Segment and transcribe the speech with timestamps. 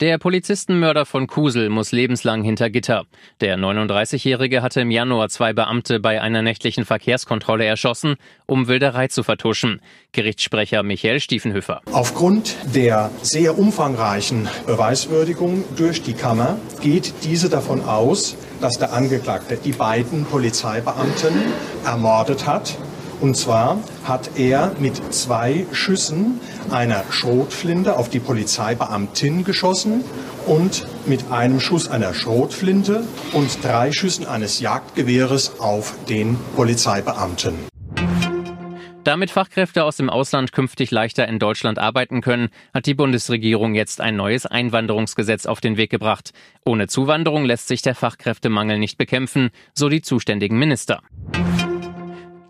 [0.00, 3.06] Der Polizistenmörder von Kusel muss lebenslang hinter Gitter.
[3.40, 8.14] Der 39-Jährige hatte im Januar zwei Beamte bei einer nächtlichen Verkehrskontrolle erschossen,
[8.46, 9.80] um Wilderei zu vertuschen.
[10.12, 11.80] Gerichtssprecher Michael Stiefenhöfer.
[11.90, 19.56] Aufgrund der sehr umfangreichen Beweiswürdigung durch die Kammer geht diese davon aus, dass der Angeklagte
[19.56, 21.34] die beiden Polizeibeamten
[21.84, 22.78] ermordet hat
[23.20, 26.40] und zwar hat er mit zwei Schüssen
[26.70, 30.04] einer Schrotflinte auf die Polizeibeamtin geschossen
[30.46, 37.54] und mit einem Schuss einer Schrotflinte und drei Schüssen eines Jagdgewehres auf den Polizeibeamten.
[39.08, 44.02] Damit Fachkräfte aus dem Ausland künftig leichter in Deutschland arbeiten können, hat die Bundesregierung jetzt
[44.02, 46.32] ein neues Einwanderungsgesetz auf den Weg gebracht.
[46.66, 51.00] Ohne Zuwanderung lässt sich der Fachkräftemangel nicht bekämpfen, so die zuständigen Minister.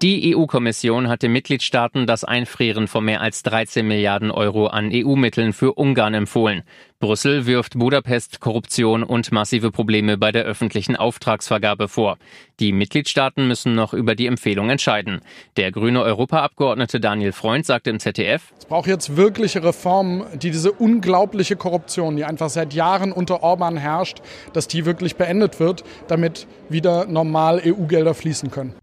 [0.01, 5.53] Die EU-Kommission hat den Mitgliedstaaten das Einfrieren von mehr als 13 Milliarden Euro an EU-Mitteln
[5.53, 6.63] für Ungarn empfohlen.
[7.01, 12.17] Brüssel wirft Budapest Korruption und massive Probleme bei der öffentlichen Auftragsvergabe vor.
[12.61, 15.21] Die Mitgliedstaaten müssen noch über die Empfehlung entscheiden.
[15.57, 20.71] Der grüne Europaabgeordnete Daniel Freund sagte im ZDF, Es braucht jetzt wirkliche Reformen, die diese
[20.71, 24.19] unglaubliche Korruption, die einfach seit Jahren unter Orban herrscht,
[24.53, 28.75] dass die wirklich beendet wird, damit wieder normal EU-Gelder fließen können.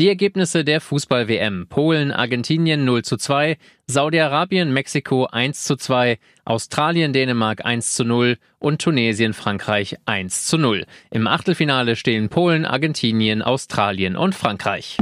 [0.00, 1.68] Die Ergebnisse der Fußball-WM.
[1.68, 3.56] Polen, Argentinien 0 zu 2,
[3.86, 10.58] Saudi-Arabien, Mexiko 1 zu 2, Australien, Dänemark 1 zu 0 und Tunesien, Frankreich 1 zu
[10.58, 10.84] 0.
[11.12, 14.98] Im Achtelfinale stehen Polen, Argentinien, Australien und Frankreich.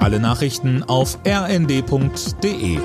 [0.00, 2.78] Alle Nachrichten auf rnd.de